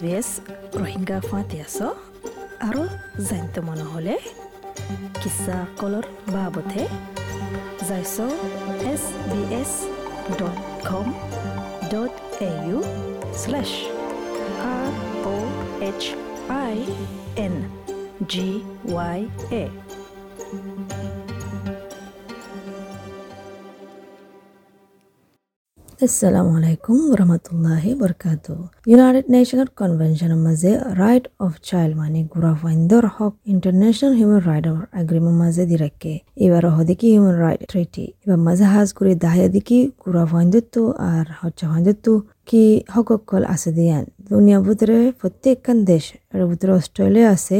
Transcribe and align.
এছ 0.00 0.28
ৰোহিংগা 0.74 1.18
ফাঁতি 1.28 1.56
আছ 1.64 1.78
আৰু 2.66 2.82
জানিত 3.28 3.56
মন 3.66 3.80
হ'লে 3.90 4.16
কিছা 5.20 5.56
কলৰ 5.80 6.06
বাবতে 6.34 6.82
যাইছ 7.88 8.16
S 8.92 9.02
B 9.30 9.40
S 9.60 9.72
dot 10.38 10.58
com 10.88 11.06
dot 11.92 12.12
A 12.42 12.50
U 12.66 12.78
slash 13.40 13.72
R 14.68 14.88
O' 15.28 15.50
H 15.88 16.02
I 16.56 16.76
N 17.44 17.54
G 18.32 18.48
Y 18.88 19.20
A 19.54 19.64
Assalamu 26.00 26.56
alaikum 26.56 26.96
warahmatullahi 27.10 27.90
wabarakatuh. 27.92 28.58
United 28.88 29.24
Nations 29.28 29.70
Convention 29.80 30.30
মাঝে 30.46 30.72
রাইট 31.00 31.24
অফ 31.44 31.52
চাইল্ড 31.68 31.92
মানে 32.00 32.20
গুড়া 32.32 32.52
ফাইন্দর 32.60 33.04
হক 33.16 33.32
ইন্টারন্যাশনাল 33.52 34.12
হিউম্যান 34.18 34.42
রাইট 34.48 34.66
এগ্রিমেন্ট 35.00 35.36
মাঝে 35.42 35.62
দি 35.70 35.76
রাখে 35.84 36.14
এবার 36.44 36.62
হদিকি 36.76 37.06
human 37.12 37.36
right 37.44 37.60
ট্রিটি 37.70 38.04
এবার 38.24 38.38
মাঝে 38.46 38.64
হাজ 38.72 38.88
করে 38.98 39.12
দাহিয়া 39.24 39.48
দিকি 39.54 39.78
গুড়া 40.02 40.24
ফাইন্দত্তু 40.32 40.82
আর 41.10 41.26
হচ্ছে 41.40 41.64
ফাইন্দত্তু 41.70 42.12
কি 42.48 42.64
হককল 42.94 43.42
আছে 43.54 43.70
দিয়ান 43.78 44.04
দুনিয়া 44.30 44.58
ভিতরে 44.66 44.98
প্রত্যেকখান 45.20 45.78
দেশ 45.90 46.04
এর 46.34 46.42
ভিতরে 46.50 46.72
অস্ট্রেলিয়া 46.78 47.28
আছে 47.36 47.58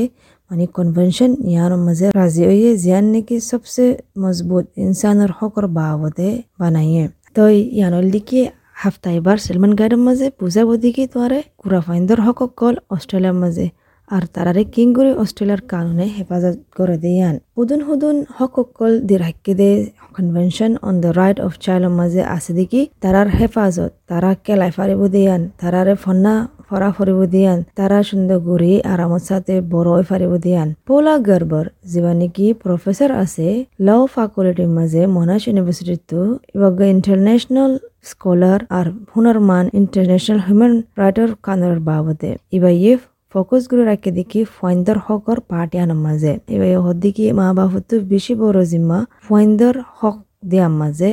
মানে 0.51 0.65
কনভেনশন 0.77 1.31
ইয়ার 1.51 1.73
মাঝে 1.87 2.07
রাজি 2.19 2.43
হয়ে 2.49 2.71
জিয়ান 2.83 3.07
নাকি 3.15 3.37
সবচেয়ে 3.51 3.93
মজবুত 4.23 4.65
ইনসানের 4.85 5.31
হকর 5.39 5.65
বাবদে 5.77 6.31
বানাইয়ে 6.61 7.05
তো 7.37 7.43
ইয়ানল 7.71 8.07
দিকে 8.11 8.41
হাফতা 8.77 9.09
এবার 9.11 9.37
সেলমান 9.39 9.73
গাইডের 9.75 10.03
মাঝে 10.07 10.27
পূজা 10.39 10.63
বদিকে 10.69 11.05
তোয়ারে 11.07 11.41
কুরা 11.61 11.81
ফাইন্দর 11.81 12.19
হক 12.21 12.41
কল 12.57 12.75
অস্ট্রেলিয়ার 12.91 13.37
মাঝে 13.43 13.67
আর 14.11 14.23
তারারে 14.35 14.63
কিং 14.75 14.87
করে 14.97 15.11
অস্ট্রেলিয়ার 15.15 15.63
কানুনে 15.73 16.07
হেফাজত 16.17 16.57
করে 16.77 16.97
দেয়ান 17.05 17.35
হুদুন 17.57 17.81
হুদুন 17.89 18.17
হক 18.37 18.57
কল 18.79 18.93
দি 19.01 19.17
রাখকে 19.17 19.53
দে 19.61 19.71
convention 20.15 20.73
on 20.83 20.95
the 21.03 21.11
right 21.13 21.39
of 21.47 21.53
চাইল্ডের 21.65 21.95
মাঝে 22.01 22.23
আছে 22.37 22.53
দেখি 22.59 22.81
তারার 23.03 23.29
হেফাজত 23.39 23.93
তারা 24.11 24.31
কেলাই 24.47 24.71
ফারিব 24.77 25.01
দিয়ান 25.15 25.43
তারারে 25.61 25.95
ফন্না 26.05 26.35
ফরা 26.71 26.91
ফরিব 26.91 27.19
দিয়ান 27.25 27.59
তারা 27.77 27.99
সুন্দর 28.03 28.39
ঘুরি 28.39 28.73
আরামত 28.85 29.23
সাথে 29.23 29.55
বড় 29.71 29.91
ফারিব 30.03 30.33
দিয়ান। 30.37 30.69
পোলা 30.87 31.15
গার্বর 31.19 31.67
যেবা 31.85 32.13
নাকি 32.15 32.47
প্রফেসর 32.55 33.11
আছে 33.13 33.47
ল 33.81 33.89
ফ্যাকাল্টির 34.07 34.69
মাঝে 34.69 35.03
মনাস 35.07 35.43
ইউনিভার্সিটিতে 35.47 36.21
এবার 36.55 36.73
ইন্টারন্যাশনাল 36.87 37.73
স্কলার 38.05 38.61
আর 38.69 38.87
হুনারমান 39.15 39.65
ইন্টারন্যাশনাল 39.73 40.41
হিউম্যান 40.47 40.75
রাইটার 40.99 41.31
কানার 41.43 41.77
বাবদে 41.81 42.31
এবার 42.53 42.75
ইয়ে 42.75 42.95
ফোকাস 43.35 43.63
করে 43.69 43.85
রাখে 43.85 44.11
দেখি 44.11 44.41
ফয়েন্দর 44.59 44.97
হকর 44.99 45.39
পার্টিয়ান 45.51 45.91
মাঝে 45.97 46.33
এবার 46.49 46.71
হদ্দিকি 46.87 47.25
মা 47.33 47.47
বাবু 47.53 47.79
বেশি 48.09 48.33
বড় 48.35 48.59
জিম্মা 48.65 48.99
ফয়েন্দর 49.29 49.75
হক 49.97 50.17
দেওয়ার 50.45 50.73
মাঝে 50.73 51.09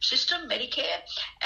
system, 0.00 0.48
Medicare, 0.48 1.00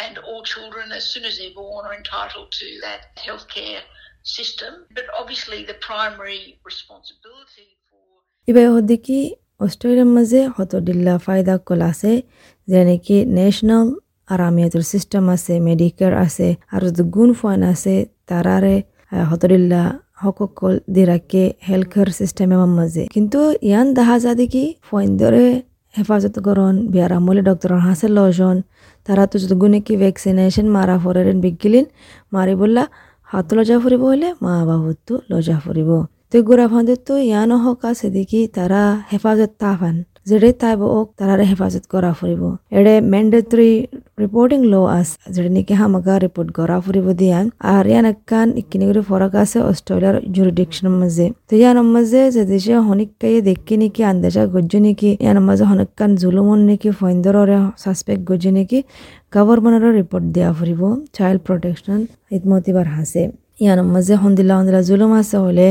and 0.04 0.18
all 0.18 0.42
children, 0.44 0.92
as 0.92 1.04
soon 1.04 1.24
as 1.24 1.38
they're 1.38 1.50
born, 1.52 1.86
are 1.86 1.94
entitled 1.94 2.50
to 2.52 2.66
that 2.82 3.00
healthcare 3.18 3.82
system. 4.24 4.72
But 4.94 5.04
obviously, 5.20 5.64
the 5.64 5.78
primary 5.82 6.58
responsibility 6.64 7.68
for 7.88 8.02
হদ্দিকি 8.74 9.18
অস্ট্রেলিয়ার 9.60 10.10
মাঝে 10.16 10.40
হতডিল্লা 10.56 11.14
ফায়দা 11.26 11.54
কল 11.68 11.80
আছে 11.90 12.12
যে 12.68 12.80
নাকি 12.88 13.16
ন্যাশনাল 13.38 13.86
আরামিয়াতুর 14.28 14.84
সিস্টেম 14.92 15.24
আছে 15.34 15.54
মেডিকেয়ার 15.68 16.12
আছে 16.26 16.48
আর 16.74 16.80
যদি 16.86 17.02
গুণ 17.14 17.30
ফয়েন 17.40 17.62
আছে 17.72 17.94
তারারে 18.28 18.76
হতডিল্লা 19.30 19.82
হককল 20.22 20.74
দিরাকে 20.94 21.44
হেলথ 21.68 21.86
কেয়ার 21.92 22.08
সিস্টেমের 22.20 22.60
মাঝে 22.78 23.04
কিন্তু 23.14 23.40
ইয়ান 23.68 23.86
দেখা 23.98 24.16
যায় 24.24 24.36
দেখি 24.42 24.64
ফয়েন 24.88 25.10
ধরে 25.22 25.44
হেফাজত 25.94 26.36
করন 26.38 26.74
বিয়ার 26.86 27.12
আমলে 27.12 27.42
ডক্টর 27.42 27.70
হাসে 27.86 28.08
লজন 28.08 28.56
তারা 29.06 29.24
তো 29.26 29.36
যদি 29.38 29.54
গুণে 29.54 29.78
কি 29.86 29.94
ভ্যাকসিনেশন 29.96 30.66
মারা 30.68 30.96
ফরেন 30.98 31.38
বিগিলিন 31.40 31.86
মারি 32.32 32.54
বললা 32.54 32.84
হাত 33.28 33.48
লজা 33.54 33.76
ফুরিব 33.78 34.02
হলে 34.04 34.28
মা 34.42 34.54
বাবুর 34.64 34.96
তো 35.06 35.14
লজা 35.30 35.56
ফুরিব। 35.64 35.90
তো 36.30 36.36
গুড়া 36.42 36.66
ফাঁদের 36.68 36.98
তো 37.06 37.14
ইয়ানো 37.28 37.56
হক 37.64 37.82
আছে 37.84 38.06
তারা 38.54 38.82
হেফাজত 39.12 39.52
তাফান 39.58 39.96
যেড়ে 40.26 40.50
তাইব 40.60 40.80
ওক 40.90 41.08
তারারে 41.18 41.44
হেফাজত 41.50 41.84
করা 41.92 42.10
ফুরিব 42.18 42.42
এড়ে 42.78 42.94
ম্যান্ডেটরি 43.12 43.72
রিপোর্টিং 44.22 44.60
লো 44.72 44.80
আস 44.98 45.08
যেড়ে 45.34 45.50
নাকি 45.56 45.74
হামাকা 45.80 46.14
রিপোর্ট 46.24 46.48
করা 46.58 46.76
ফুরিব 46.84 47.06
দিয়ান 47.20 47.44
আর 47.72 47.84
ইয়ান 47.90 48.06
একখান 48.12 48.48
ইকিনি 48.60 48.84
করে 48.88 49.02
ফরক 49.08 49.32
আছে 49.42 49.58
অস্ট্রেলিয়ার 49.70 50.16
জুরিডিকশন 50.34 50.86
মাঝে 50.94 51.26
তো 51.48 51.52
ইয়ান 51.60 51.76
মাঝে 51.94 52.22
যে 52.34 52.42
দেশে 52.46 52.74
হনিকাই 52.86 53.34
দেখি 53.48 53.74
নাকি 53.80 54.00
আন্দাজা 54.10 54.42
গজ্জ 54.54 54.72
নাকি 54.84 55.10
ইয়ান 55.16 55.38
মাঝে 55.48 55.64
হনকান 55.70 56.10
জুলুমন 56.22 56.60
নাকি 56.68 56.88
ফৈন্দররে 56.98 57.58
সাসপেক্ট 57.82 58.22
গজ্জ 58.30 58.44
নাকি 58.56 58.78
গভর্নমেন্টের 59.32 59.92
রিপোর্ট 60.00 60.24
দেওয়া 60.34 60.52
ফুরিব 60.58 60.82
চাইল্ড 61.16 61.40
প্রোটেকশন 61.46 62.00
ইতমতিবার 62.36 62.86
হাসে 62.96 63.22
ইয়ান 63.58 63.78
মাঝে 63.94 64.14
হন্দিল্লা 64.22 64.54
হন্দিল্লা 64.58 64.82
জুলুম 64.88 65.12
আছে 65.20 65.36
হলে 65.44 65.66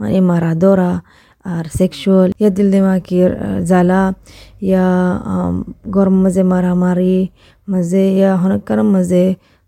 মানে 0.00 0.20
মারা 0.30 0.52
দরা 0.60 0.90
আর 1.48 1.64
সেক্সুয়াল 1.78 2.28
ইয়া 2.40 2.50
দিল 2.50 2.68
দিমাকির 2.74 3.30
জ্বালা 3.70 4.02
ইয়া 4.62 4.86
গরম 5.96 6.16
মাঝে 6.22 6.42
মারামারি 6.52 7.18
মাঝে 7.68 8.02
ইয়া 8.10 8.30
হনকার 8.42 8.80
মাঝে 8.94 9.24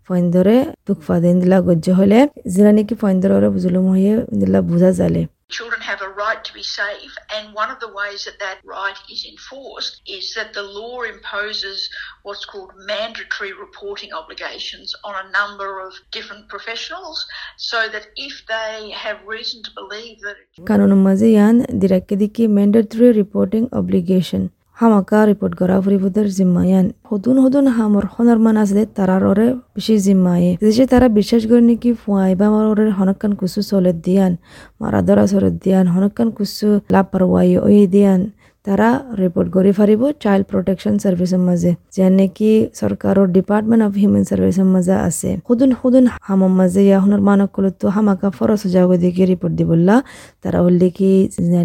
ফয়েন্দরে 0.09 0.57
দুঃখফা 0.87 1.15
দিন 1.23 1.35
দিলা 1.41 1.57
গজ্জ 1.61 1.87
হলে 1.99 2.19
জিলা 2.53 2.71
নাকি 2.71 2.93
ফয়েন্দরে 3.01 3.47
জুলুম 3.63 3.85
হয়ে 3.93 4.13
দিলা 4.39 4.59
বুঝা 4.69 4.89
জালে 4.99 5.21
Children 5.51 5.81
have 5.81 6.01
a 6.01 6.09
right 6.09 6.41
to 6.43 6.53
be 6.53 6.63
safe, 6.63 7.13
and 7.35 7.53
one 7.53 7.69
of 7.69 7.79
the 7.79 7.91
ways 7.99 8.25
that 8.25 8.39
that 8.39 8.57
right 8.63 8.97
is 9.09 9.25
enforced 9.31 10.01
is 10.07 10.33
that 10.35 10.53
the 10.53 10.63
law 10.63 11.01
imposes 11.01 11.89
what's 12.23 12.45
called 12.45 12.71
mandatory 12.91 13.51
reporting 13.65 14.13
obligations 14.13 14.95
on 15.03 15.13
a 15.23 15.29
number 15.31 15.69
of 15.87 15.93
different 16.11 16.47
professionals 16.47 17.25
so 17.57 17.89
that 17.89 18.07
if 18.15 18.41
they 18.47 18.91
have 18.91 19.17
reason 19.27 19.61
to 19.63 19.71
believe 19.81 20.17
that. 20.21 20.37
Kanunummazi 20.71 21.33
yan 21.33 21.65
direkkediki 21.83 22.47
mandatory 22.47 23.11
reporting 23.11 23.67
obligation. 23.73 24.49
হামাকা 24.81 25.19
report 25.25 25.53
করা 25.59 25.75
ফুরিবুদের 25.83 26.27
জিম্মায়ান 26.31 26.85
হদুন 27.09 27.37
হদুন 27.43 27.65
হামর 27.75 28.05
হনরমান 28.13 28.55
আসলে 28.63 28.83
তারার 28.95 29.23
ওরে 29.25 29.47
বেশি 29.75 29.95
জিম্মায়ে 30.05 30.51
যে 30.69 30.83
তারা 30.91 31.07
বিশ্বাস 31.09 31.43
করে 31.49 31.61
নাকি 31.61 31.89
ফুয়াই 32.01 32.31
বা 32.39 32.45
আমার 32.49 32.65
ওরে 32.71 32.83
হনকান 32.91 33.31
কুসু 33.39 33.61
চলে 33.69 33.91
দিয়ান 34.05 34.33
মারা 34.81 34.99
ধরা 35.07 35.25
চলে 35.31 35.49
দিয়ান 35.61 35.85
হনকান 35.93 36.29
কুসু 36.37 36.69
লাভ 36.93 37.05
পারওয়াই 37.11 37.49
ওই 37.59 37.75
দিয়ান 37.87 38.21
তারা 38.65 38.89
রিপোর্ট 39.21 39.47
করে 39.55 39.69
ফারিব 39.79 40.01
চাইল্ড 40.23 40.45
প্রোটেকশন 40.51 40.93
সার্ভিসের 41.03 41.41
মাঝে 41.47 41.71
যে 41.95 42.05
নাকি 42.19 42.51
সরকারের 42.81 43.27
ডিপার্টমেন্ট 43.37 43.81
অফ 43.87 43.93
হিউম্যান 44.01 44.25
সার্ভিসের 44.29 44.67
মাঝে 44.75 44.95
আছে। 45.07 45.29
সুদুন 45.47 45.71
সুদুন 45.79 46.05
হামর 46.27 46.51
মাঝে 46.59 46.81
ইয়া 46.87 46.99
হুনর 47.03 47.21
মানক 47.29 47.49
কলতো 47.55 47.85
হামাকা 47.95 48.27
ফরস 48.37 48.61
যাগো 48.75 48.95
দিকে 49.03 49.23
রিপোর্ট 49.31 49.53
দিবল্লা 49.59 49.95
তারা 50.43 50.59
হলে 50.65 50.89
কি 50.97 51.11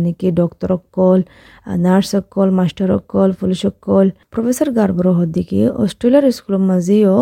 নাকি 0.05 0.29
ডক্টর 0.41 0.71
কল 0.97 1.21
নার্স 1.85 2.11
কল 2.35 2.49
মাস্টার 2.59 2.89
কল 3.13 3.31
পুলিশ 3.41 3.63
কল 3.87 4.07
প্রফেসর 4.33 4.69
গার্বর 4.79 5.07
হদ্দিকে 5.19 5.61
অস্ট্রেলিয়ার 5.83 6.25
স্কুলের 6.37 6.63
মাঝেও 6.71 7.19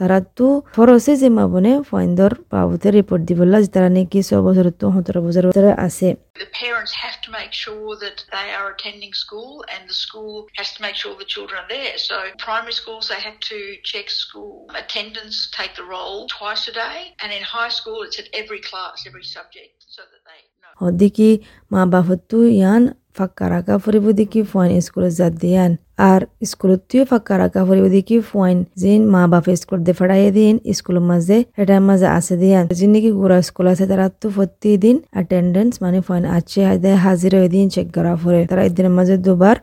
তারা 0.00 0.18
তো 0.38 0.46
ফরসে 0.74 1.12
যে 1.22 1.28
মাবনে 1.38 1.72
ফাইন্দর 1.90 2.30
বাবুতে 2.52 2.88
রিপোর্ট 2.96 3.22
দিবল্লা 3.28 3.58
যে 3.64 3.68
তারা 3.74 3.88
নাকি 3.96 4.18
ছ 4.28 4.30
বছর 4.46 4.66
তো 4.80 4.86
সতেরো 4.94 5.20
বছর 5.26 5.44
আছে। 5.86 6.08
the 6.43 6.49
parents 6.65 6.91
have 7.05 7.17
to 7.25 7.29
make 7.39 7.53
sure 7.63 7.89
that 8.03 8.17
they 8.35 8.47
are 8.57 8.67
attending 8.73 9.13
school 9.25 9.53
and 9.73 9.81
the 9.91 9.97
school 10.05 10.33
has 10.59 10.69
to 10.75 10.79
make 10.85 10.95
sure 11.01 11.11
the 11.25 11.31
children 11.35 11.55
are 11.63 11.69
there. 11.77 11.95
So 12.09 12.15
primary 12.47 12.75
schools 12.81 13.03
they 13.11 13.21
have 13.29 13.39
to 13.51 13.59
check 13.91 14.07
school 14.23 14.55
attendance, 14.83 15.35
take 15.59 15.73
the 15.79 15.87
roll 15.95 16.15
twice 16.37 16.63
a 16.71 16.73
day, 16.85 16.99
and 17.21 17.29
in 17.37 17.43
high 17.57 17.73
school 17.79 17.99
it's 18.05 18.17
at 18.23 18.27
every 18.41 18.61
class, 18.69 18.95
every 19.09 19.25
subject, 19.35 19.73
so 19.95 20.01
that 20.11 20.21
they 20.29 20.39
know. 20.61 20.71
হদ্দিকি 20.81 21.29
মা 21.73 21.81
বাপতো 21.93 22.37
ইয়ান 22.59 22.83
ফাক্কা 23.17 23.45
রাখা 23.53 23.75
ফুরিব 23.83 24.05
দেখি 24.19 24.41
phone 24.51 24.67
স্কুলে 24.87 25.09
যাত 25.19 25.33
দিয়ান 25.43 25.71
আর 25.98 26.20
স্কুলত 26.50 26.80
তুইও 26.88 27.04
ফাক্কা 27.10 27.34
রাখা 27.42 27.60
ফুরিব 27.66 27.86
দেখি 27.96 28.16
phone 28.30 28.56
জিন 28.80 29.00
মা 29.12 29.22
বাপে 29.32 29.52
স্কুল 29.62 29.80
দে 29.86 29.92
ফেড়াই 29.98 30.22
দিন 30.38 30.54
স্কুলের 30.76 31.04
মাঝে 31.10 31.38
এটার 31.62 31.82
মাঝে 31.88 32.08
আছে 32.18 32.34
দিয়ান 32.42 32.64
যিন 32.78 32.90
নাকি 32.94 33.10
গুড়া 33.18 33.38
স্কুল 33.48 33.66
আছে 33.72 33.84
তারা 33.90 34.06
তো 34.20 34.26
প্রতিদিন 34.36 34.96
অ্যাটেন্ডেন্স 35.14 35.72
মানে 35.82 35.98
ফোন 36.06 36.22
আছে 36.36 36.60
হাজির 37.04 37.32
হয়ে 37.36 37.48
দিন 37.54 37.66
চেক 37.74 37.86
করা 37.96 38.12
ফুরে 38.20 38.40
তারা 38.50 38.62
একদিনের 38.66 38.94
মাঝে 38.98 39.14
দুবার 39.26 39.56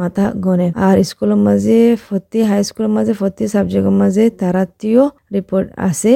মাথা 0.00 0.24
গনে। 0.44 0.68
আর 0.86 0.96
স্কুলের 1.10 1.40
মাঝে 1.46 1.78
প্রতি 2.06 2.40
হাই 2.48 2.60
স্কুলের 2.68 2.92
মাঝে 2.96 3.12
প্রতি 3.20 3.44
সাবজেক্টের 3.54 3.96
মাঝে 4.02 4.24
তারা 4.40 4.62
তিও 4.80 5.04
রিপোর্ট 5.34 5.66
আছে 5.88 6.12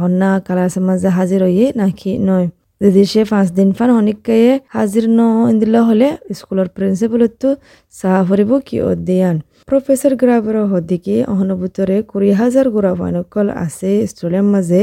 হন্না 0.00 0.30
ক্লাসের 0.46 0.82
মাঝে 0.88 1.08
হাজির 1.18 1.40
হইয়ে 1.46 1.66
নাকি 1.80 2.10
নয়। 2.28 2.46
যদি 2.82 3.02
সে 3.12 3.22
পাঁচ 3.30 3.46
দিন 3.58 3.68
ফান 3.76 3.90
হনিকে 3.96 4.38
হাজির 4.74 5.04
ন 5.18 5.20
দিলে 5.60 5.80
হলে 5.88 6.08
স্কুলের 6.38 6.68
প্রিন্সিপালতো 6.76 7.48
চাহ 7.94 8.18
ফুরিব 8.28 8.50
কি 8.66 8.76
অধ্যয়ান। 8.90 9.36
প্রফেসর 9.68 10.12
গ্রাবের 10.20 10.56
হদিকে 10.72 11.16
অহনুভূতরে 11.32 11.96
কুড়ি 12.10 12.30
হাজার 12.40 12.66
গুড়া 12.74 12.92
ফাইনকল 13.00 13.46
আছে 13.64 13.90
স্টুডেন্ট 14.10 14.48
মাঝে 14.54 14.82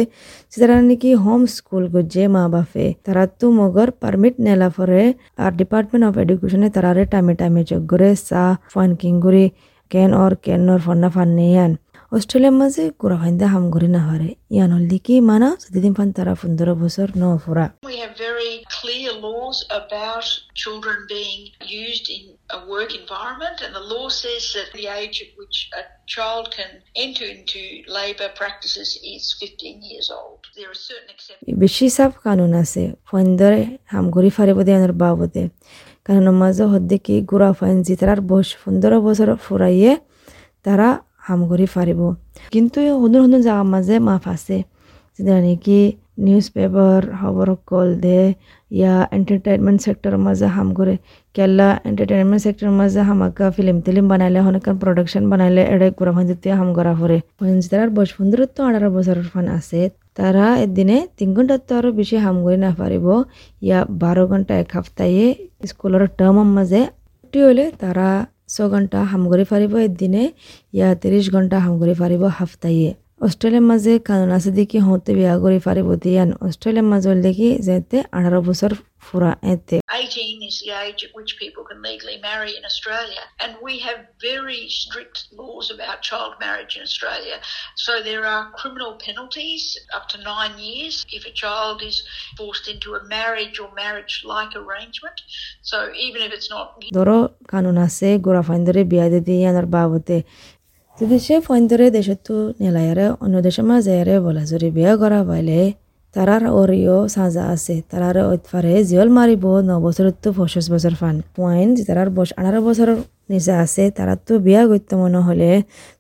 যারা 0.54 0.76
নাকি 0.88 1.12
হোম 1.24 1.42
স্কুল 1.56 1.84
গজে 1.94 2.24
মা 2.36 2.44
বাপে। 2.54 2.86
তারা 3.06 3.24
তো 3.40 3.46
মগর 3.60 3.90
পারমিট 4.02 4.36
নেলা 4.46 4.70
ফরে 4.76 5.04
আর 5.44 5.52
ডিপার্টমেন্ট 5.60 6.04
অফ 6.10 6.14
এডুকেশনে 6.24 6.68
তারারে 6.76 7.04
টাইমে 7.12 7.34
টাইমে 7.40 7.62
চগরে 7.70 8.10
চাহ 8.30 8.50
ফান 8.74 8.90
কিংগুড়ি 9.02 9.46
কেন 9.92 10.12
অর 10.24 10.34
কেন 10.46 10.66
ফন্না 10.86 11.10
ফান 11.16 11.30
নেয়ান 11.40 11.72
অস্ট্রেলিয়ার 12.12 12.56
মাঝে 12.62 12.84
গুড়া 13.02 13.18
ফাইন্দা 13.22 13.48
হাম 13.54 13.64
ঘুরি 13.74 13.90
না 13.96 14.02
হারে 14.08 14.30
ইয়ান 14.56 14.70
হল 14.76 14.84
দিকে 14.94 15.14
মানা 15.30 15.50
যদি 15.66 15.90
ফান 15.98 16.10
তারা 16.18 16.34
পনেরো 16.42 16.74
বছর 16.84 17.08
ন 17.22 17.24
ফুরা 17.44 17.66
We 17.90 17.96
have 18.04 18.16
very 18.30 18.54
clear 18.78 19.10
laws 19.26 19.58
about 19.82 20.28
children 20.62 20.98
being 21.10 21.42
used 21.84 22.06
in 22.18 22.24
a 22.58 22.60
work 22.68 22.92
environment, 23.02 23.58
and 23.66 23.72
the 23.80 23.86
law 23.94 24.08
says 24.22 24.44
that 24.56 24.68
the 24.78 24.86
age 25.00 25.18
at 25.26 25.32
which 25.40 25.58
a 25.82 25.84
child 26.08 26.44
can 26.58 26.72
enter 26.96 27.26
into 27.36 27.62
labour 28.00 28.30
practices 28.42 28.90
is 29.14 29.24
15 29.36 29.90
years 29.90 30.08
old. 30.20 30.40
There 30.58 30.70
are 30.74 30.80
certain 30.88 31.10
exceptions. 31.16 31.48
বেশি 31.64 31.88
সাফ 31.98 32.12
কানুন 32.26 32.52
আছে 32.64 32.84
ফন্দরে 33.08 33.62
হাম 33.92 34.06
ঘুরি 34.16 34.32
ফারিব 34.38 34.58
দেয়ানোর 34.68 34.94
বাবদে 35.02 35.44
কানুনের 36.06 36.36
মাঝে 36.42 36.64
হদ্দে 36.74 36.98
কি 37.06 37.16
গুড়া 37.32 37.50
fine 37.60 37.78
জি 37.88 37.94
বয়স 38.30 38.50
পনেরো 38.62 38.98
বছর 39.08 39.28
ফুরাইয়ে 39.46 39.94
তারা 40.66 40.90
হাম 41.30 41.40
ঘুরি 41.50 41.68
ফারিব 41.74 42.02
কিন্তু 42.54 42.78
সুন্দর 43.02 43.20
সুন্দর 43.24 43.42
জায়গার 43.48 43.68
মাঝে 43.74 43.96
মাফ 44.08 44.24
আছে। 44.36 44.58
যেটা 45.16 45.36
নাকি 45.46 45.80
নিউজ 46.26 46.48
পেপার 46.56 47.02
খবর 47.20 47.48
কল 47.70 47.90
দে, 48.04 48.22
ইয়া 48.80 48.96
এন্টারটেনমেন্ট 49.18 49.80
সেক্টর 49.86 50.14
মাঝে 50.26 50.48
হাম 50.56 50.68
করে 50.78 50.96
কেলা 51.36 51.70
এন্টারটেনমেন্ট 51.90 52.42
সেক্টর 52.46 52.70
মাঝে 52.80 53.02
হামাকা 53.10 53.46
ফিল্ম 53.56 53.78
টিলিম 53.86 54.06
বানাইলে 54.12 54.40
হনকান 54.46 54.76
প্রোডাকশন 54.82 55.24
বানাইলে 55.32 55.62
এড়ে 55.74 55.88
গুড়া 55.98 56.12
ফাইন 56.16 56.26
দিতে 56.32 56.50
হাম 56.60 56.70
করা 56.78 56.94
পরে 57.00 57.18
তারার 57.72 57.90
বয়স 57.96 58.12
পনেরো 58.18 58.46
তো 58.56 58.60
আঠারো 58.68 58.90
ফান 59.34 59.46
আছে। 59.58 59.82
তারা 60.18 60.46
এদিনে 60.64 60.98
তিন 61.18 61.30
ঘণ্টার 61.36 61.60
তো 61.68 61.72
আরও 61.80 61.90
বেছি 61.98 62.16
হাম 62.24 62.36
কৰি 62.46 62.58
নাপাৰিব। 62.66 63.06
ইয়া 63.68 63.80
বাৰ 64.02 64.18
ঘণ্টা 64.32 64.54
এক 64.62 64.70
সপ্তাহে 64.76 65.26
স্কুলৰ 65.70 66.04
টাৰ্মৰ 66.20 66.48
মাজে 66.58 66.82
ছুটি 67.20 67.40
হ'লে 67.46 67.66
তারা 67.82 68.08
ছ 68.50 68.56
ঘণ্টা 68.70 69.00
হাম 69.12 69.22
কৰি 69.32 69.46
পাৰিব 69.52 69.72
এদিনে 69.82 70.24
ইয়া 70.74 70.90
ত্ৰিছ 71.02 71.26
ঘণ্টা 71.32 71.58
হাম 71.60 71.74
কৰি 71.82 71.94
পাৰিব 72.02 72.22
সপ্তাহে 72.38 72.90
অষ্ট্ৰেলিয়াৰ 73.22 73.66
মাজে 73.66 73.94
কানুন 74.06 74.30
আছে 74.32 74.50
দেখি 74.52 74.78
হওঁতে 74.80 75.12
বিয়া 75.18 75.34
কৰি 75.44 75.60
পাৰিব 75.66 75.88
দিয়ান 76.04 76.30
অষ্ট্ৰেলিয়াৰ 76.46 76.88
মাজৰ 76.92 77.16
দেখি 77.22 77.48
যেতে 77.68 77.98
আঠাৰ 78.12 78.36
বছৰ 78.48 78.72
ফুৰা 79.02 79.32
এতে 79.54 79.76
18 80.09 80.43
is 80.43 80.61
the 80.61 80.71
age 80.71 81.05
at 81.05 81.15
which 81.15 81.39
people 81.39 81.63
can 81.63 81.83
legally 81.83 82.19
marry 82.23 82.57
in 82.57 82.65
Australia, 82.65 83.21
and 83.41 83.55
we 83.63 83.79
have 83.81 84.07
very 84.21 84.69
strict 84.69 85.29
laws 85.33 85.71
about 85.71 86.01
child 86.01 86.35
marriage 86.41 86.77
in 86.77 86.83
Australia. 86.83 87.37
So 87.77 88.03
there 88.03 88.25
are 88.25 88.51
criminal 88.53 88.95
penalties 88.95 89.79
up 89.95 90.09
to 90.09 90.19
nine 90.23 90.59
years 90.59 91.05
if 91.13 91.27
a 91.27 91.31
child 91.31 91.83
is 91.83 92.03
forced 92.37 92.67
into 92.67 92.95
a 92.95 93.05
marriage 93.05 93.59
or 93.59 93.69
marriage 93.75 94.23
like 94.25 94.57
arrangement. 94.57 95.21
So 95.63 95.77
even 96.07 96.23
if 96.23 96.31
it's 96.33 96.51
not 96.55 96.67
ধরো 96.99 97.19
কানুন 97.53 97.77
আছে 97.87 98.09
গোড়া 98.27 98.43
ফাইন্দরে 98.49 98.83
বিয়া 98.93 99.07
দিতে 99.15 99.33
ইয়ানোর 99.41 99.67
বাবতে 99.77 100.17
যদি 100.99 101.17
সে 101.27 101.37
ফাইন্দরে 101.47 101.87
দেশতো 101.97 102.35
নেলায়ারে 102.63 103.07
অন্য 103.25 103.37
দেশের 103.47 103.67
মাঝে 103.71 103.95
বলা 104.27 104.43
যদি 104.53 104.69
বিয়া 104.77 104.93
করা 105.03 105.21
পাইলে 105.29 105.59
তারার 106.16 106.44
ওরিও 106.54 106.98
সাজা 107.16 107.44
আছে 107.54 107.76
তারার 107.92 108.18
ওইফারে 108.24 108.74
জিয়ল 108.90 109.10
মারিব 109.18 109.44
ন 109.62 109.72
বছরত 109.86 110.16
তো 110.24 110.30
পঁচিশ 110.38 110.66
বছর 110.74 110.94
ফান 111.00 111.16
পয়েন্ট 111.36 111.76
তারার 111.88 112.10
বয়স 112.10 112.32
আঠারো 112.40 112.60
বছর 112.68 112.88
নিচে 113.32 113.54
আছে 113.64 113.84
তারা 113.98 114.14
তো 114.20 114.34
বিয়া 114.46 114.64
করতে 114.70 114.94
মনে 115.02 115.20
হলে 115.28 115.50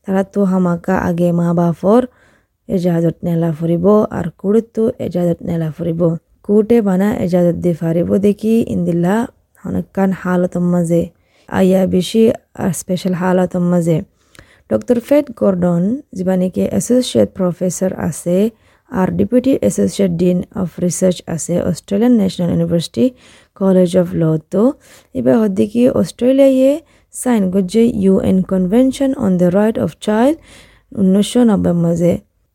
তারা 0.06 0.22
তো 0.34 0.40
হামাকা 0.52 0.96
আগে 1.08 1.30
মা 1.32 1.48
বাপর 1.60 2.02
এজাজত 2.70 3.18
নেলা 3.26 3.50
ফুরিব 3.58 3.86
আর 4.12 4.26
কুড়িত 4.40 4.68
তো 4.76 4.84
এজাজত 5.06 5.40
নেলা 5.48 5.70
ফুরিব 5.76 6.02
কুটে 6.46 6.78
বানা 6.82 7.10
এজাজত 7.24 7.58
দি 7.64 7.72
ফারিব 7.80 8.10
দেখি 8.20 8.54
ইন্দিল্লা 8.74 9.16
অনেকখান 9.64 10.10
হালতর 10.22 10.66
মাঝে 10.74 11.02
আইয়া 11.50 11.82
বেশি 11.88 12.22
আর 12.56 12.72
স্পেশাল 12.74 13.14
হালতর 13.22 13.64
মাঝে 13.72 13.98
ডক্টর 14.70 14.98
ফেড 15.08 15.26
গর্ডন 15.40 15.84
যিবা 16.16 16.36
নেকি 16.42 16.64
এছ'চিয়েট 16.70 17.30
প্ৰফেচৰ 17.38 17.92
আছে 18.08 18.36
আর 18.92 19.08
deputy 19.18 19.54
associate 19.62 20.12
dean 20.22 20.38
of 20.56 20.70
research 20.80 21.18
আছে 21.28 21.54
Australian 21.62 22.14
National 22.22 22.50
University 22.50 23.06
College 23.56 23.92
of 23.98 24.08
law 24.22 24.24
তো 24.54 24.64
এবার 25.16 25.36
হদ্দিকি 25.42 25.82
অস্ট্রেলিয়ায় 26.02 26.74
সাইন 27.14 27.44
করছে 27.54 27.82
UN 28.04 28.38
convention 28.52 29.12
on 29.26 29.32
the 29.38 29.50
right 29.58 29.78
of 29.86 29.90
child 30.02 30.36
উনিশশো 30.92 31.42
নব্বই 31.44 31.76
মাঝে। 31.86 32.14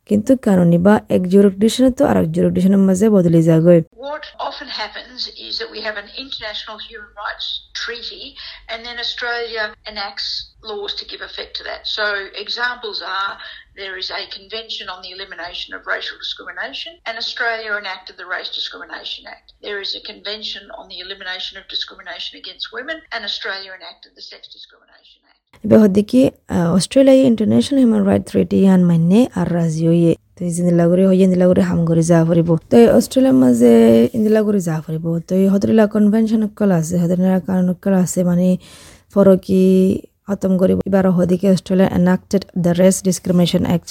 কিন্তু 0.09 0.31
কারণে 0.41 0.77
বা 0.77 0.95
এক 1.09 1.23
জুরিকডিশনে 1.27 1.91
তো 1.91 2.03
আর 2.05 2.17
এক 2.17 2.27
জুরিকডিশনের 2.31 2.81
মাঝে 2.87 3.05
বদলে 3.09 3.39
যাগৈ 3.49 3.79
What 4.09 4.25
often 4.47 4.69
happens 4.81 5.21
is 5.47 5.53
that 5.59 5.69
we 5.75 5.79
have 5.87 5.97
an 6.03 6.09
international 6.23 6.77
human 6.87 7.11
rights 7.23 7.47
treaty 7.81 8.25
and 8.71 8.79
then 8.85 8.97
Australia 9.05 9.63
enacts 9.91 10.27
laws 10.64 10.92
to 10.94 11.04
give 11.04 11.22
effect 11.22 11.52
to 11.58 11.62
that. 11.64 11.86
So 11.86 12.04
examples 12.34 12.98
are 13.18 13.32
there 13.76 13.96
is 13.96 14.10
a 14.10 14.22
convention 14.28 14.88
on 14.88 15.00
the 15.02 15.10
elimination 15.10 15.74
of 15.74 15.80
racial 15.86 16.18
discrimination 16.18 16.92
and 17.06 17.16
Australia 17.16 17.70
enacted 17.76 18.14
the 18.16 18.26
Race 18.26 18.50
Discrimination 18.50 19.22
Act. 19.26 19.46
There 19.62 19.80
is 19.80 19.90
a 19.94 20.02
convention 20.02 20.62
on 20.78 20.88
the 20.88 20.98
elimination 21.00 21.54
of 21.58 21.64
discrimination 21.68 22.38
against 22.38 22.72
women 22.72 22.98
and 23.12 23.24
Australia 23.24 23.70
enacted 23.78 24.12
the 24.16 24.24
Sex 24.30 24.42
Discrimination 24.56 25.20
Act. 25.24 25.36
এবার 25.64 25.78
হদ্দিকি 25.84 26.20
অস্ট্রেলিয়ায় 26.78 27.22
international 27.30 27.78
human 27.82 28.02
right 28.10 28.24
ট্রিটি 28.30 28.58
ইয়ান 28.64 28.82
মান্যে 28.90 29.20
আর 29.38 29.46
রাজি 29.56 29.84
হইয়ে 29.90 30.12
তো 30.36 30.40
ইন্দিলাগুৰি 30.50 31.02
হৈ 31.08 31.18
ইন্দিলাগুৰি 31.26 31.62
হাম 31.70 31.80
কৰি 31.88 32.02
যাব 32.10 32.22
পাৰিব 32.30 32.50
তো 32.70 32.78
অষ্ট্ৰেলিয়াৰ 32.98 33.36
মাজে 33.42 33.72
ইন্দিলাগুৰি 34.16 34.60
যাব 34.68 34.80
পাৰিব 34.86 35.04
তো 35.28 35.34
সদৰিলা 35.52 35.84
কনভেনশ্যন 35.94 36.42
অকল 36.48 36.70
আছে 36.78 36.94
সদৰিলা 37.02 37.38
কাৰণ 37.48 37.66
অকল 37.74 37.94
আছে 38.04 38.20
মানে 38.30 38.48
ফৰকি 39.14 39.64
খতম 40.27 40.51
কৰিব 40.61 40.77
এবাৰ 40.89 41.05
সদিকে 41.17 41.47
Australia 41.53 41.89
enacted 41.99 42.43
the 42.63 42.71
race 42.79 42.95
discrimination 43.07 43.63
act 43.75 43.89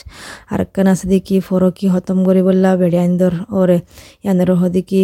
আৰু 0.52 0.64
কান 0.74 0.86
আছে 0.92 1.06
দেখি 1.14 1.36
ফৰকি 1.48 1.86
খতম 1.94 2.18
কৰিবলা 2.28 2.70
বেৰিয়াইন্দৰ 2.80 3.32
ওৰে 3.58 3.78
ইয়ানৰ 4.24 4.50
সদিকি 4.60 5.02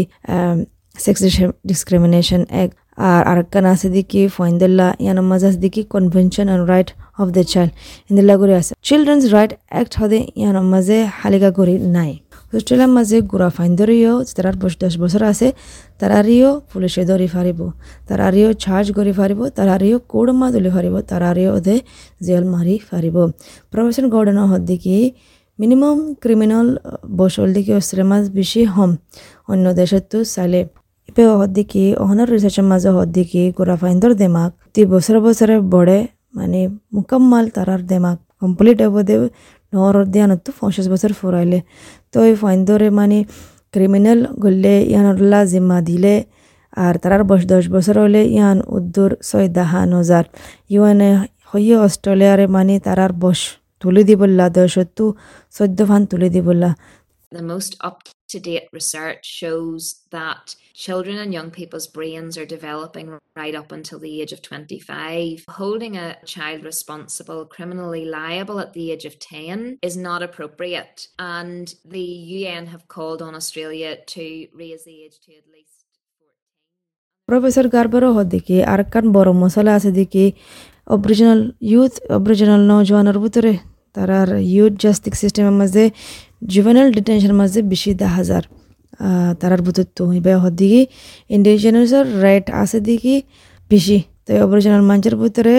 সেক্স 0.97 1.21
ডিসক্রিমিনেশন 1.71 2.43
এক্ট 2.63 2.75
আর 3.09 3.23
আরেকখান 3.31 3.65
আছে 3.73 3.89
দেখি 3.97 4.23
ফয়েন্দুল্লাহ 4.37 4.89
ইয়ানোর 5.05 5.27
মাঝে 5.31 5.47
আছে 5.51 5.61
দেখি 5.67 5.83
convention 5.95 6.47
on 6.55 6.61
right 6.73 6.91
of 7.21 7.27
the 7.37 7.43
child 7.53 7.73
ইন্দিল্লা 8.11 8.35
করে 8.41 8.55
আছে 8.61 8.73
চিলড্রেন্স 8.89 9.23
রাইট 9.35 9.53
অ্যাক্ট 9.73 9.93
হদে 10.01 10.19
ইয়ানোর 10.41 10.67
মাঝে 10.75 10.97
হালিকা 11.21 11.51
করি 11.59 11.75
নাই 11.97 12.13
অস্ট্রেলিয়ার 12.53 12.93
মাঝে 12.97 13.17
গুড়া 13.31 13.49
ফাইন 13.57 13.73
ধরিও 13.81 14.15
তারার 14.37 14.57
বয়স 14.61 14.75
দশ 14.83 14.95
বছর 15.03 15.23
আছে 15.33 15.49
তারারিও 16.01 16.51
পুলিশে 16.71 17.03
ধরি 17.11 17.29
ফারিব 17.35 17.61
তারারিও 18.09 18.49
চার্জ 18.65 18.87
করে 18.97 19.13
ফারিব 19.19 19.41
তারারিও 19.59 19.97
কোড়মা 20.13 20.47
তুলি 20.55 20.71
ফারিব 20.75 20.95
তারারিও 21.11 21.51
ওদে 21.59 21.77
জেল 22.27 22.45
মারি 22.55 22.75
ফারিব। 22.89 23.17
প্রফেসর 23.73 24.05
গর্ডন 24.15 24.39
হদ 24.51 24.63
দেখি 24.71 24.99
মিনিমাম 25.59 25.99
ক্রিমিনাল 26.23 26.69
বসল 27.21 27.49
দিকে 27.57 27.73
অস্ট্রেলিয়ার 27.81 28.11
মাঝ 28.13 28.25
বেশি 28.39 28.61
হম, 28.75 28.91
অন্য 29.53 29.67
দেশের 29.81 30.03
তো 30.11 30.19
চাইলে। 30.35 30.61
ইপে 31.09 31.25
হদ্দিকি 31.41 31.85
অহনৰ 32.03 32.29
রিসার্চের 32.35 32.67
মাঝে 32.73 32.91
হদ্দিকি 32.97 33.43
গোড়া 33.59 33.77
ফাইন্দর 33.81 34.11
দেমাক। 34.23 34.51
তি 34.75 34.83
বছরে 34.93 35.19
বছরে 35.27 35.55
বড়ে 35.75 35.99
মানে 36.39 36.61
মুকাম্মাল 36.95 37.45
তারার 37.57 37.81
দেমাক। 37.91 38.19
কমপ্লিট 38.41 38.79
হব 38.85 38.97
দে 39.09 39.15
নহর 39.73 39.97
দিয়ে 40.05 40.27
তো 40.39 40.51
পঞ্চাশ 40.59 40.87
বছর 40.89 41.11
ফুরাইলে 41.13 41.59
তো 42.13 42.19
এই 42.25 42.35
ফাইন্দরে 42.35 42.89
মানে 42.91 43.19
ক্রিমিনাল 43.75 44.21
গলে 44.39 44.75
ইয়ানরলা 44.85 45.41
জিম্মা 45.45 45.79
দিলে 45.83 46.15
আর 46.77 46.95
তারার 47.03 47.23
বয়স 47.25 47.45
দশ 47.47 47.65
বছর 47.69 47.97
হলে 47.99 48.23
ইয়ান 48.29 48.59
উদ্দুর 48.69 49.11
ছয় 49.23 49.49
দাহা 49.49 49.81
নজার 49.87 50.25
ইউএনএ 50.71 51.11
হইয়ে 51.51 51.77
অস্ট্রেলিয়ারে 51.79 52.47
মানে 52.49 52.75
তারার 52.79 53.13
বস 53.15 53.41
তুলে 53.83 54.03
দিবল্লা 54.09 54.47
দশত্তু 54.51 55.05
চৈদ্য 55.55 55.81
ফান 55.89 56.03
তুলে 56.11 56.29
দিবল্লা 56.35 56.71
to 58.30 58.40
date 58.40 58.68
research 58.74 59.26
shows 59.26 59.84
that 60.12 60.56
children 60.74 61.18
and 61.18 61.32
young 61.34 61.52
people's 61.52 61.88
brains 61.88 62.38
are 62.38 62.46
developing 62.46 63.18
right 63.36 63.56
up 63.56 63.72
until 63.72 64.00
the 64.00 64.22
age 64.22 64.34
of 64.34 64.42
25. 64.42 65.46
Holding 65.50 65.96
a 65.98 66.18
child 66.26 66.64
responsible, 66.64 67.46
criminally 67.46 68.06
liable 68.06 68.60
at 68.60 68.74
the 68.74 68.92
age 68.92 69.06
of 69.06 69.20
10 69.20 69.80
is 69.82 69.96
not 69.98 70.22
appropriate, 70.24 71.08
and 71.20 71.74
the 71.86 72.08
UN 72.40 72.68
have 72.68 72.88
called 72.88 73.22
on 73.22 73.36
Australia 73.36 73.98
to 74.08 74.48
raise 74.54 74.84
the 74.84 75.04
age 75.04 75.18
to 75.26 75.32
at 75.42 75.48
least 75.56 75.78
14. 77.28 77.30
Professor 77.30 77.66
গার্বারও 77.76 78.12
হদিকে 78.18 78.58
আর 78.74 78.82
কান 78.94 79.06
বড় 79.18 79.30
মশলা 79.42 79.72
আছে 79.78 79.92
দিকে 80.00 80.24
original 80.96 81.42
youth 81.72 81.94
original 82.18 82.62
নজওয়ানের 82.72 83.18
ভিতরে 83.24 83.52
তারার 83.95 84.29
youth 84.55 84.73
justice 84.83 85.15
সিস্টেমের 85.21 85.57
মাঝে 85.61 85.85
juvenile 86.53 86.89
ডিটেনশনের 86.97 87.37
মাঝে 87.41 87.61
বেশি 87.73 87.91
দেখা 88.01 88.15
হাজার। 88.19 88.43
তারার 89.41 89.61
বুতত 89.67 89.97
হইবে 90.11 90.33
ইবে 90.33 90.43
হদিকে 90.43 90.81
ইন্ডিজিনাসের 91.37 92.05
রাইট 92.25 92.47
আছে 92.63 92.79
দিকে 92.89 93.15
বেশি। 93.71 93.99
তো 94.25 94.31
অপারেশনাল 94.45 94.83
মানুষের 94.91 95.15
ভিতরে 95.23 95.55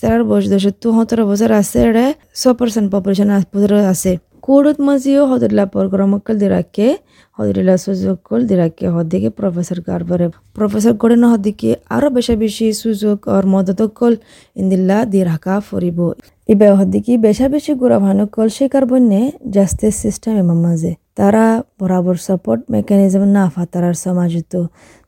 তারার 0.00 0.22
বয়স 0.28 0.46
দশ 0.52 0.64
তো 0.82 0.88
সতেরো 0.96 1.22
বছর 1.30 1.50
আছে 1.60 1.78
এটা 1.88 2.06
ছ 2.40 2.42
পার্সেন্ট 2.58 2.86
পপুলেশন 2.94 3.28
আছে। 3.92 4.12
হদুল্লা 4.48 5.64
প্রোগ্রামকল 5.66 6.34
দিরাকে 6.36 6.86
হদুল্লা 7.38 7.76
সুযোগকল 7.78 8.40
দিরাকে 8.48 8.86
হদিকে 8.88 9.30
প্রফেসর 9.30 9.78
গারবারে 9.86 10.26
প্রফেসর 10.56 10.94
গড়েন 10.94 11.24
হদিকে 11.24 11.70
আরও 11.88 12.08
বেশি 12.16 12.34
বেশি 12.36 12.66
সুযোগ 12.74 13.16
আর 13.28 13.44
মদতকল 13.46 14.12
ইন্দিল্লা 14.56 14.98
দি 15.04 15.20
রাখা 15.22 15.54
ফরিব 15.60 15.98
ইবে 16.48 16.68
হদিকে 16.78 17.12
বেশা 17.18 17.46
বেশি 17.48 17.72
গুড়া 17.80 17.98
ভানুকল 17.98 18.48
শিকার 18.48 18.84
বন্যে 18.90 19.22
জাস্টিস 19.54 19.94
সিস্টেম 20.02 20.32
এমার 20.36 20.58
মাঝে 20.64 20.92
তারা 21.14 21.44
বরাবর 21.78 22.16
সাপোর্ট 22.26 22.60
মেকানিজম 22.70 23.24
না 23.28 23.44
ফাতারার 23.48 23.96
সমাজত 23.96 24.52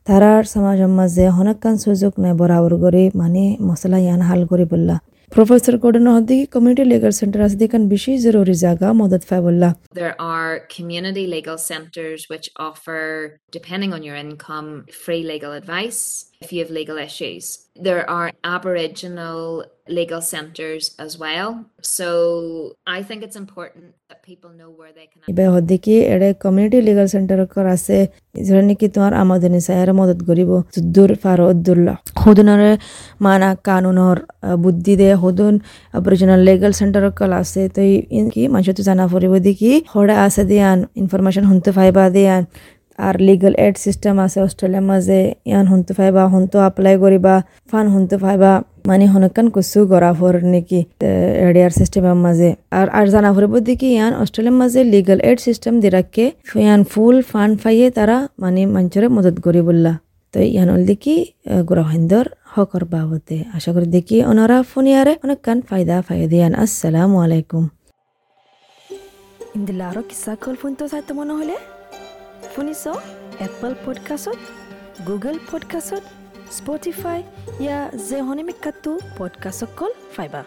তারার 0.07 0.43
সমাজের 0.45 0.91
মাঝে 0.99 1.23
অনেকখান 1.33 1.75
সুযোগ 1.77 2.11
নাই 2.17 2.33
বরাবর 2.39 2.73
করে 2.83 3.03
মানে 3.15 3.43
মশলা 3.67 3.97
ইয়ান 3.99 4.21
হাল 4.21 4.41
করে 4.51 4.65
বললা 4.71 4.95
Professor 5.31 5.77
Kodanahdi, 5.77 6.51
Community 6.51 6.83
Legal 6.83 7.13
Center 7.13 7.39
Asdikan 7.39 7.87
Bishi 7.87 8.17
Zero 8.17 8.43
Rizaga, 8.43 8.91
Modat 8.91 9.23
Fabullah. 9.23 9.77
There 9.93 10.19
are 10.19 10.67
community 10.67 11.25
legal 11.25 11.57
centers 11.57 12.27
which 12.27 12.49
offer, 12.57 13.39
depending 13.49 13.93
on 13.93 14.03
your 14.03 14.17
income, 14.17 14.87
free 14.91 15.23
legal 15.23 15.53
advice 15.53 16.30
if 16.41 16.51
you 16.51 16.59
have 16.59 16.71
legal 16.71 16.97
issues. 16.99 17.45
There 17.77 18.09
are 18.09 18.31
Aboriginal 18.45 19.65
legal 19.89 20.21
centres 20.23 20.95
as 20.97 21.17
well. 21.17 21.65
So, 21.81 22.73
I 22.87 23.03
think 23.03 23.23
it's 23.23 23.35
important 23.35 23.93
that 24.09 24.23
people 24.23 24.49
know 24.51 24.69
where 24.71 24.91
they 24.91 25.07
can. 25.07 25.21
ইবে 25.31 25.45
হদিকে 25.53 25.95
এড়ে 26.13 26.29
community 26.43 26.79
legal 26.89 27.07
centre 27.15 27.39
কর 27.53 27.65
আছে 27.75 27.97
যেটা 28.37 28.61
নাকি 28.69 28.87
তোমার 28.95 29.13
আমাদনি 29.23 29.59
সায়ের 29.67 29.91
মদত 29.99 30.19
করিব 30.29 30.51
দূর 30.95 31.11
ফারো 31.23 31.45
উদ্দুল্লাহ 31.53 31.95
হুদুনরে 32.23 32.71
মানা 33.25 33.49
কানুনর 33.67 34.17
বুদ্ধি 34.63 34.93
দে 35.01 35.09
হুদুন 35.23 35.55
অরিজিনাল 35.97 36.41
লিগাল 36.49 36.71
সেন্টার 36.81 37.03
কল 37.19 37.31
আছে 37.41 37.61
তো 37.75 37.81
ইন 38.17 38.25
কি 38.33 38.41
মানুষ 38.53 38.67
তো 38.77 38.83
জানা 38.89 39.05
পড়িব 39.13 39.33
দেখি 39.47 39.71
হড়ে 39.93 40.15
আছে 40.25 40.41
দিয়ান 40.51 40.77
ইনফরমেশন 41.01 41.43
শুনতে 41.49 41.69
পাইবা 41.77 42.03
দিয়ান 42.15 42.43
আর 43.07 43.15
লিগেল 43.27 43.53
এড 43.65 43.75
সিস্টেম 43.85 44.15
আছে 44.25 44.39
অস্ট্রেলিয়ার 44.47 44.85
মাঝে 44.91 45.19
ইয়ান 45.49 45.65
শুনতে 45.71 45.91
পাইবা 45.97 46.21
শুনতো 46.33 46.57
এপ্লাই 46.69 46.95
করিবা, 47.03 47.35
ফান 47.69 47.85
শুনতে 47.93 48.15
পাইবা 48.23 48.51
মানে 48.89 49.05
হনকান 49.13 49.47
কুসু 49.55 49.79
গড়া 49.91 50.11
ফর 50.19 50.35
নেকি 50.53 50.79
এডিয়ার 51.47 51.73
সিস্টেমের 51.79 52.17
মাঝে 52.25 52.49
আর 52.79 52.87
আর 52.99 53.05
জানা 53.13 53.29
ফুরিব 53.35 53.53
দেখি 53.69 53.87
ইয়ান 53.97 54.13
অস্ট্রেলিয়ার 54.21 54.57
মাঝে 54.61 54.79
লিগেল 54.93 55.19
এড 55.29 55.37
সিস্টেম 55.47 55.73
দি 55.81 55.89
রাখে 55.97 56.25
ইয়ান 56.65 56.81
ফুল 56.91 57.15
ফান্ড 57.31 57.53
ফাইয়ে 57.63 57.87
তারা 57.97 58.17
মানে 58.41 58.61
মানুষের 58.75 59.03
মদত 59.15 59.37
করি 59.45 59.61
বললা। 59.69 59.93
তো 60.33 60.37
ইয়ান 60.53 60.67
হল 60.73 60.81
দেখি 60.91 61.15
গোড়া 61.67 61.83
হিন্দর 61.95 62.25
হকর 62.53 62.83
বাবতে। 62.93 63.37
আশা 63.57 63.71
করি 63.75 63.87
দেখি 63.97 64.17
ওনারা 64.31 64.57
ফোনিয়ারে 64.71 65.13
অনেকখান 65.23 65.57
ফায়দা 65.69 65.95
ফাইয়ে 66.07 66.27
দিয়ান 66.31 66.53
আসসালামু 66.63 67.17
আলাইকুম। 67.25 67.63
ইন্দিলা 69.57 69.85
আরও 69.91 70.01
কিসা 70.09 70.33
কল 70.43 70.55
ফোন 70.61 70.71
তো 70.79 70.83
চাইতে 70.91 71.11
মনে 71.19 71.33
হলে? 71.39 71.55
শুনিছ 72.55 72.83
এপল 73.39 73.71
পডকাষ্টত 73.85 74.39
গুগল 75.07 75.35
পডকাষ্টত 75.51 76.03
স্পটিফাই 76.51 77.19
ইয়া 77.59 77.79
জেহনিমিকাটো 78.09 78.91
কল 79.77 79.91
পাইবা 80.15 80.41